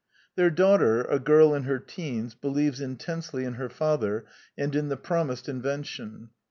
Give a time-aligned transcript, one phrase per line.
[0.35, 4.25] Their slaughter, a girl in her teens, believes intensely in her father
[4.57, 6.31] and in the promised invention.